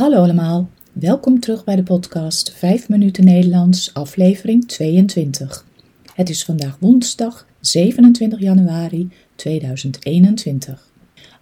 Hallo 0.00 0.22
allemaal, 0.22 0.70
welkom 0.92 1.40
terug 1.40 1.64
bij 1.64 1.76
de 1.76 1.82
podcast 1.82 2.52
5 2.52 2.88
minuten 2.88 3.24
Nederlands, 3.24 3.94
aflevering 3.94 4.68
22. 4.68 5.66
Het 6.14 6.28
is 6.28 6.44
vandaag 6.44 6.76
woensdag 6.78 7.46
27 7.60 8.40
januari 8.40 9.08
2021. 9.34 10.88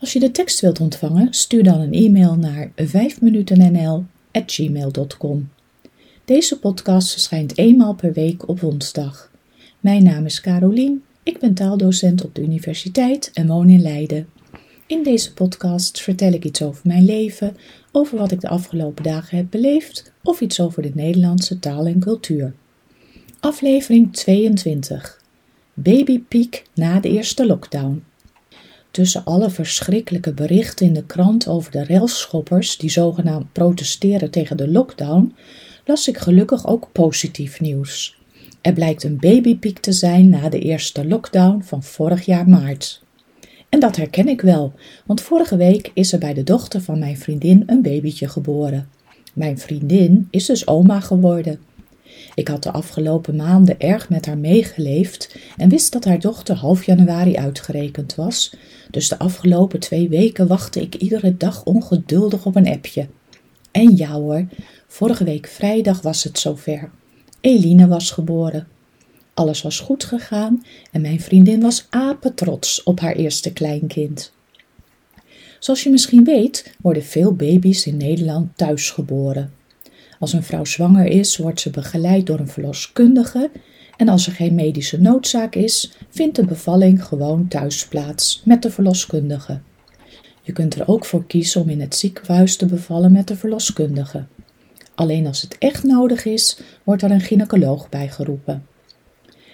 Als 0.01 0.13
je 0.13 0.19
de 0.19 0.31
tekst 0.31 0.61
wilt 0.61 0.81
ontvangen, 0.81 1.35
stuur 1.35 1.63
dan 1.63 1.81
een 1.81 1.93
e-mail 1.93 2.37
naar 2.37 2.71
5minutennl@gmail.com. 2.77 5.49
Deze 6.25 6.59
podcast 6.59 7.13
verschijnt 7.13 7.59
eenmaal 7.59 7.95
per 7.95 8.13
week 8.13 8.49
op 8.49 8.61
woensdag. 8.61 9.31
Mijn 9.81 10.03
naam 10.03 10.25
is 10.25 10.41
Carolien, 10.41 11.03
ik 11.23 11.39
ben 11.39 11.55
taaldocent 11.55 12.25
op 12.25 12.35
de 12.35 12.43
universiteit 12.43 13.31
en 13.35 13.47
woon 13.47 13.69
in 13.69 13.83
Leiden. 13.83 14.29
In 14.89 15.03
deze 15.03 15.33
podcast 15.35 16.01
vertel 16.01 16.33
ik 16.33 16.45
iets 16.45 16.63
over 16.63 16.81
mijn 16.85 17.05
leven, 17.05 17.57
over 17.93 18.19
wat 18.19 18.31
ik 18.31 18.41
de 18.41 18.49
afgelopen 18.49 19.05
dagen 19.05 19.37
heb 19.37 19.47
beleefd 19.51 20.13
of 20.23 20.41
iets 20.41 20.61
over 20.61 20.83
de 20.83 20.91
Nederlandse 20.95 21.59
taal 21.59 21.87
en 21.87 22.01
cultuur. 22.01 22.55
Aflevering 23.41 24.13
22. 24.13 25.23
Babypiek 25.75 26.65
na 26.75 27.01
de 27.01 27.09
eerste 27.09 27.47
lockdown. 27.47 28.05
Tussen 28.91 29.25
alle 29.25 29.51
verschrikkelijke 29.51 30.33
berichten 30.33 30.87
in 30.87 30.93
de 30.93 31.05
krant 31.05 31.49
over 31.49 31.71
de 31.71 31.85
railschoppers 31.85 32.77
die 32.77 32.91
zogenaamd 32.91 33.53
protesteren 33.53 34.31
tegen 34.31 34.57
de 34.57 34.69
lockdown, 34.69 35.35
las 35.85 36.09
ik 36.09 36.19
gelukkig 36.19 36.67
ook 36.67 36.89
positief 36.93 37.61
nieuws. 37.61 38.19
Er 38.61 38.73
blijkt 38.73 39.05
een 39.05 39.19
babypiek 39.19 39.79
te 39.79 39.93
zijn 39.93 40.29
na 40.29 40.49
de 40.49 40.59
eerste 40.59 41.07
lockdown 41.07 41.63
van 41.63 41.83
vorig 41.83 42.25
jaar 42.25 42.49
maart. 42.49 43.07
En 43.69 43.81
dat 43.81 43.97
herken 43.97 44.29
ik 44.29 44.41
wel, 44.41 44.73
want 45.07 45.21
vorige 45.21 45.57
week 45.57 45.91
is 45.95 46.13
er 46.13 46.19
bij 46.19 46.35
de 46.35 46.43
dochter 46.43 46.81
van 46.81 46.99
mijn 46.99 47.17
vriendin 47.19 47.63
een 47.67 47.83
babytje 47.83 48.29
geboren. 48.29 48.89
Mijn 49.35 49.59
vriendin 49.59 50.29
is 50.31 50.47
dus 50.47 50.67
oma 50.67 51.01
geworden. 51.01 51.61
Ik 52.35 52.49
had 52.49 52.63
de 52.63 52.73
afgelopen 52.73 53.37
maanden 53.37 53.81
erg 53.81 54.09
met 54.09 54.27
haar 54.27 54.39
meegeleefd 54.39 55.37
en 55.57 55.69
wist 55.69 55.93
dat 55.93 56.05
haar 56.05 56.21
dochter 56.21 56.57
half 56.57 56.85
januari 56.85 57.37
uitgerekend 57.37 58.15
was, 58.15 58.57
dus 58.91 59.09
de 59.09 59.19
afgelopen 59.19 59.81
twee 59.81 60.09
weken 60.09 60.47
wachtte 60.47 60.81
ik 60.81 60.95
iedere 60.95 61.37
dag 61.37 61.65
ongeduldig 61.65 62.47
op 62.47 62.57
een 62.57 62.69
appje. 62.69 63.07
En 63.71 63.97
ja 63.97 64.11
hoor, 64.11 64.47
vorige 64.87 65.25
week 65.25 65.47
vrijdag 65.47 66.03
was 66.03 66.25
het 66.25 66.39
zover. 66.39 66.91
Eline 67.41 67.89
was 67.89 68.11
geboren. 68.11 68.67
Alles 69.39 69.63
was 69.63 69.81
goed 69.81 70.05
gegaan 70.05 70.65
en 70.93 71.01
mijn 71.01 71.21
vriendin 71.21 71.61
was 71.61 71.87
apetrots 71.91 72.83
op 72.83 73.01
haar 73.01 73.15
eerste 73.15 73.53
kleinkind. 73.53 74.33
Zoals 75.59 75.83
je 75.83 75.91
misschien 75.91 76.25
weet, 76.25 76.75
worden 76.81 77.03
veel 77.03 77.35
baby's 77.35 77.87
in 77.87 77.97
Nederland 77.97 78.57
thuis 78.57 78.91
geboren. 78.91 79.53
Als 80.19 80.33
een 80.33 80.43
vrouw 80.43 80.65
zwanger 80.65 81.07
is, 81.07 81.37
wordt 81.37 81.61
ze 81.61 81.71
begeleid 81.71 82.27
door 82.27 82.39
een 82.39 82.49
verloskundige 82.49 83.51
en 83.97 84.09
als 84.09 84.27
er 84.27 84.33
geen 84.33 84.55
medische 84.55 85.01
noodzaak 85.01 85.55
is, 85.55 85.93
vindt 86.09 86.37
de 86.37 86.45
bevalling 86.45 87.05
gewoon 87.05 87.49
thuis 87.49 87.87
plaats 87.87 88.43
met 88.45 88.63
de 88.63 88.71
verloskundige. 88.71 89.61
Je 90.43 90.53
kunt 90.53 90.75
er 90.75 90.89
ook 90.89 91.05
voor 91.05 91.27
kiezen 91.27 91.61
om 91.61 91.69
in 91.69 91.81
het 91.81 91.95
ziekenhuis 91.95 92.57
te 92.57 92.67
bevallen 92.67 93.13
met 93.13 93.29
de 93.29 93.37
verloskundige. 93.37 94.27
Alleen 94.95 95.27
als 95.27 95.43
het 95.43 95.59
echt 95.59 95.83
nodig 95.83 96.25
is, 96.25 96.61
wordt 96.85 97.03
er 97.03 97.11
een 97.11 97.21
gynaecoloog 97.21 97.89
bijgeroepen. 97.89 98.77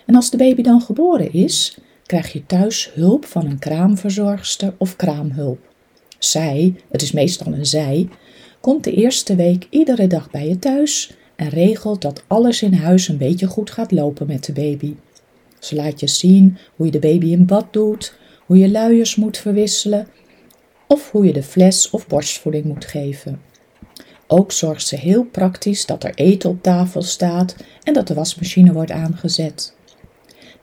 En 0.06 0.14
als 0.14 0.30
de 0.30 0.36
baby 0.36 0.62
dan 0.62 0.80
geboren 0.80 1.32
is, 1.32 1.78
krijg 2.06 2.32
je 2.32 2.46
thuis 2.46 2.90
hulp 2.94 3.24
van 3.24 3.46
een 3.46 3.58
kraamverzorgster 3.58 4.74
of 4.78 4.96
kraamhulp. 4.96 5.58
Zij, 6.18 6.74
het 6.90 7.02
is 7.02 7.12
meestal 7.12 7.52
een 7.52 7.66
zij, 7.66 8.08
komt 8.60 8.84
de 8.84 8.92
eerste 8.92 9.34
week 9.34 9.66
iedere 9.70 10.06
dag 10.06 10.30
bij 10.30 10.48
je 10.48 10.58
thuis 10.58 11.14
en 11.36 11.48
regelt 11.48 12.02
dat 12.02 12.24
alles 12.26 12.62
in 12.62 12.74
huis 12.74 13.08
een 13.08 13.18
beetje 13.18 13.46
goed 13.46 13.70
gaat 13.70 13.92
lopen 13.92 14.26
met 14.26 14.44
de 14.44 14.52
baby. 14.52 14.94
Ze 15.58 15.74
laat 15.74 16.00
je 16.00 16.06
zien 16.06 16.56
hoe 16.76 16.86
je 16.86 16.92
de 16.92 16.98
baby 16.98 17.26
in 17.26 17.46
bad 17.46 17.72
doet, 17.72 18.14
hoe 18.46 18.58
je 18.58 18.70
luiers 18.70 19.16
moet 19.16 19.38
verwisselen 19.38 20.08
of 20.86 21.10
hoe 21.10 21.26
je 21.26 21.32
de 21.32 21.42
fles 21.42 21.90
of 21.90 22.06
borstvoeding 22.06 22.64
moet 22.64 22.84
geven. 22.84 23.40
Ook 24.26 24.52
zorgt 24.52 24.86
ze 24.86 24.96
heel 24.96 25.24
praktisch 25.24 25.86
dat 25.86 26.04
er 26.04 26.14
eten 26.14 26.50
op 26.50 26.62
tafel 26.62 27.02
staat 27.02 27.56
en 27.82 27.92
dat 27.92 28.06
de 28.06 28.14
wasmachine 28.14 28.72
wordt 28.72 28.90
aangezet. 28.90 29.73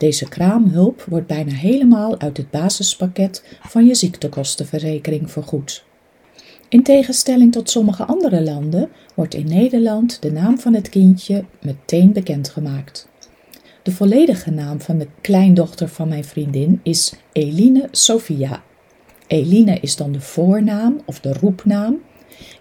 Deze 0.01 0.29
kraamhulp 0.29 1.03
wordt 1.03 1.27
bijna 1.27 1.51
helemaal 1.51 2.19
uit 2.19 2.37
het 2.37 2.49
basispakket 2.49 3.43
van 3.61 3.85
je 3.85 3.95
ziektekostenverzekering 3.95 5.31
vergoed. 5.31 5.83
In 6.69 6.83
tegenstelling 6.83 7.51
tot 7.51 7.69
sommige 7.69 8.05
andere 8.05 8.41
landen 8.41 8.89
wordt 9.15 9.33
in 9.33 9.47
Nederland 9.47 10.21
de 10.21 10.31
naam 10.31 10.59
van 10.59 10.73
het 10.73 10.89
kindje 10.89 11.45
meteen 11.61 12.13
bekendgemaakt. 12.13 13.07
De 13.83 13.91
volledige 13.91 14.51
naam 14.51 14.81
van 14.81 14.97
de 14.97 15.07
kleindochter 15.21 15.87
van 15.87 16.07
mijn 16.07 16.25
vriendin 16.25 16.79
is 16.83 17.13
Eline 17.31 17.87
Sophia. 17.91 18.63
Eline 19.27 19.79
is 19.79 19.95
dan 19.95 20.11
de 20.11 20.21
voornaam 20.21 21.01
of 21.05 21.19
de 21.19 21.33
roepnaam 21.33 22.01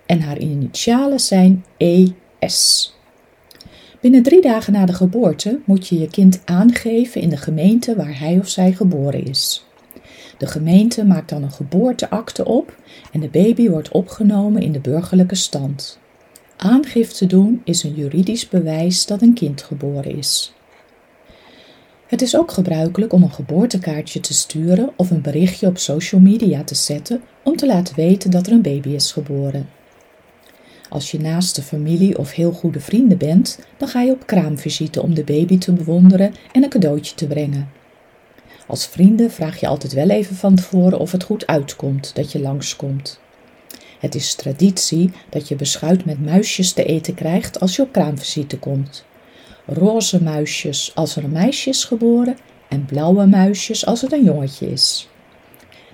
en 0.06 0.20
haar 0.20 0.38
initialen 0.38 1.20
zijn 1.20 1.64
ES. 1.76 2.94
Binnen 4.00 4.22
drie 4.22 4.40
dagen 4.40 4.72
na 4.72 4.86
de 4.86 4.92
geboorte 4.92 5.60
moet 5.64 5.88
je 5.88 5.98
je 5.98 6.08
kind 6.08 6.40
aangeven 6.44 7.20
in 7.20 7.28
de 7.28 7.36
gemeente 7.36 7.96
waar 7.96 8.18
hij 8.18 8.38
of 8.38 8.48
zij 8.48 8.72
geboren 8.72 9.24
is. 9.24 9.64
De 10.38 10.46
gemeente 10.46 11.04
maakt 11.04 11.28
dan 11.28 11.42
een 11.42 11.50
geboorteakte 11.50 12.44
op 12.44 12.76
en 13.12 13.20
de 13.20 13.28
baby 13.28 13.68
wordt 13.68 13.88
opgenomen 13.88 14.62
in 14.62 14.72
de 14.72 14.80
burgerlijke 14.80 15.34
stand. 15.34 15.98
Aangifte 16.56 17.26
doen 17.26 17.60
is 17.64 17.82
een 17.82 17.94
juridisch 17.94 18.48
bewijs 18.48 19.06
dat 19.06 19.22
een 19.22 19.34
kind 19.34 19.62
geboren 19.62 20.16
is. 20.16 20.52
Het 22.06 22.22
is 22.22 22.36
ook 22.36 22.50
gebruikelijk 22.50 23.12
om 23.12 23.22
een 23.22 23.32
geboortekaartje 23.32 24.20
te 24.20 24.34
sturen 24.34 24.90
of 24.96 25.10
een 25.10 25.22
berichtje 25.22 25.66
op 25.66 25.78
social 25.78 26.20
media 26.20 26.64
te 26.64 26.74
zetten 26.74 27.22
om 27.44 27.56
te 27.56 27.66
laten 27.66 27.94
weten 27.94 28.30
dat 28.30 28.46
er 28.46 28.52
een 28.52 28.62
baby 28.62 28.88
is 28.88 29.12
geboren. 29.12 29.68
Als 30.90 31.10
je 31.10 31.20
naast 31.20 31.56
de 31.56 31.62
familie 31.62 32.18
of 32.18 32.32
heel 32.32 32.52
goede 32.52 32.80
vrienden 32.80 33.18
bent, 33.18 33.58
dan 33.76 33.88
ga 33.88 34.00
je 34.00 34.12
op 34.12 34.26
kraamvisite 34.26 35.02
om 35.02 35.14
de 35.14 35.24
baby 35.24 35.58
te 35.58 35.72
bewonderen 35.72 36.34
en 36.52 36.62
een 36.62 36.68
cadeautje 36.68 37.14
te 37.14 37.26
brengen. 37.26 37.70
Als 38.66 38.86
vrienden 38.86 39.30
vraag 39.30 39.60
je 39.60 39.66
altijd 39.66 39.92
wel 39.92 40.08
even 40.08 40.36
van 40.36 40.54
tevoren 40.54 40.98
of 40.98 41.12
het 41.12 41.22
goed 41.22 41.46
uitkomt 41.46 42.14
dat 42.14 42.32
je 42.32 42.40
langskomt. 42.40 43.20
Het 43.98 44.14
is 44.14 44.34
traditie 44.34 45.10
dat 45.28 45.48
je 45.48 45.56
beschuit 45.56 46.04
met 46.04 46.24
muisjes 46.24 46.72
te 46.72 46.84
eten 46.84 47.14
krijgt 47.14 47.60
als 47.60 47.76
je 47.76 47.82
op 47.82 47.92
kraamvisite 47.92 48.58
komt. 48.58 49.04
Roze 49.66 50.22
muisjes 50.22 50.92
als 50.94 51.16
er 51.16 51.24
een 51.24 51.32
meisje 51.32 51.68
is 51.68 51.84
geboren 51.84 52.36
en 52.68 52.84
blauwe 52.84 53.26
muisjes 53.26 53.86
als 53.86 54.00
het 54.00 54.12
een 54.12 54.24
jongetje 54.24 54.70
is. 54.70 55.09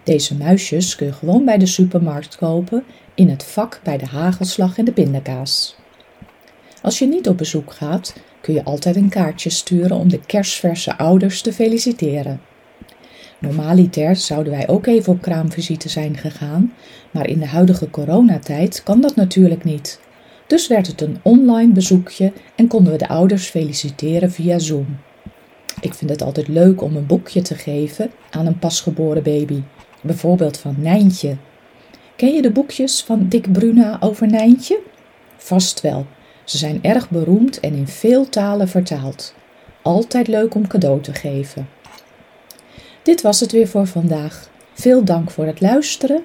Deze 0.07 0.35
muisjes 0.35 0.97
kun 0.97 1.07
je 1.07 1.13
gewoon 1.13 1.45
bij 1.45 1.59
de 1.59 1.67
supermarkt 1.67 2.37
kopen 2.37 2.85
in 3.15 3.29
het 3.29 3.45
vak 3.45 3.81
bij 3.83 3.99
de 3.99 4.07
hagelslag 4.07 4.79
en 4.79 4.85
de 4.85 4.93
pindakaas. 4.93 5.77
Als 6.83 6.99
je 6.99 7.07
niet 7.07 7.29
op 7.29 7.37
bezoek 7.37 7.73
gaat, 7.73 8.15
kun 8.41 8.55
je 8.55 8.65
altijd 8.65 8.97
een 8.97 9.09
kaartje 9.09 9.51
sturen 9.51 9.97
om 9.97 10.09
de 10.09 10.21
kerstverse 10.27 10.99
ouders 10.99 11.43
te 11.43 11.53
feliciteren. 11.53 12.41
Normaliter 13.39 14.17
zouden 14.17 14.53
wij 14.53 14.69
ook 14.69 14.87
even 14.87 15.13
op 15.13 15.23
kraamvisite 15.23 15.89
zijn 15.89 16.17
gegaan, 16.17 16.73
maar 17.11 17.29
in 17.29 17.39
de 17.39 17.47
huidige 17.47 17.91
coronatijd 17.91 18.83
kan 18.83 19.01
dat 19.01 19.17
natuurlijk 19.17 19.65
niet. 19.65 20.01
Dus 20.47 20.69
werd 20.69 20.87
het 20.87 21.01
een 21.01 21.19
online 21.23 21.73
bezoekje 21.73 22.33
en 22.57 22.67
konden 22.67 22.93
we 22.93 22.99
de 22.99 23.09
ouders 23.09 23.47
feliciteren 23.47 24.33
via 24.33 24.59
Zoom. 24.59 24.99
Ik 25.81 25.95
vind 25.95 26.11
het 26.11 26.23
altijd 26.23 26.49
leuk 26.49 26.83
om 26.83 26.97
een 26.97 27.07
boekje 27.07 27.43
te 27.43 27.55
geven 27.55 28.11
aan 28.31 28.47
een 28.47 28.59
pasgeboren 28.59 29.23
baby, 29.23 29.63
bijvoorbeeld 30.07 30.59
van 30.59 30.75
Nijntje. 30.79 31.37
Ken 32.17 32.35
je 32.35 32.43
de 32.43 32.51
boekjes 32.51 33.03
van 33.03 33.29
Dick 33.29 33.53
Bruna 33.53 33.97
over 34.01 34.27
Nijntje? 34.27 34.79
Vast 35.37 35.81
wel. 35.81 36.07
Ze 36.45 36.59
zijn 36.59 36.79
erg 36.83 37.11
beroemd 37.11 37.61
en 37.61 37.75
in 37.75 37.89
veel 37.89 38.29
talen 38.29 38.69
vertaald. 38.69 39.35
Altijd 39.83 40.29
leuk 40.29 40.55
om 40.55 40.67
cadeau 40.67 41.01
te 41.01 41.15
geven. 41.15 41.69
Dit 43.03 43.23
was 43.23 43.41
het 43.41 43.53
weer 43.53 43.69
voor 43.69 43.87
vandaag. 43.87 44.51
Veel 44.73 45.05
dank 45.05 45.31
voor 45.31 45.47
het 45.47 45.61
luisteren. 45.61 46.23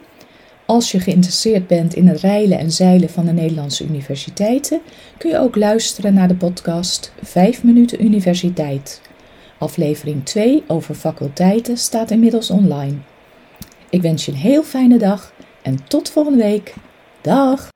Als 0.65 0.91
je 0.91 0.99
geïnteresseerd 0.99 1.67
bent 1.67 1.93
in 1.93 2.07
het 2.07 2.19
reilen 2.19 2.59
en 2.59 2.71
zeilen 2.71 3.09
van 3.09 3.25
de 3.25 3.31
Nederlandse 3.31 3.85
universiteiten, 3.85 4.81
kun 5.17 5.29
je 5.29 5.37
ook 5.37 5.55
luisteren 5.55 6.13
naar 6.13 6.27
de 6.27 6.35
podcast 6.35 7.13
5 7.21 7.63
minuten 7.63 8.03
universiteit. 8.03 9.01
Aflevering 9.57 10.25
2 10.25 10.63
over 10.67 10.95
faculteiten 10.95 11.77
staat 11.77 12.11
inmiddels 12.11 12.49
online. 12.49 12.95
Ik 13.91 14.01
wens 14.01 14.25
je 14.25 14.31
een 14.31 14.37
heel 14.37 14.63
fijne 14.63 14.97
dag 14.97 15.33
en 15.61 15.87
tot 15.87 16.09
volgende 16.09 16.43
week. 16.43 16.73
Dag! 17.21 17.69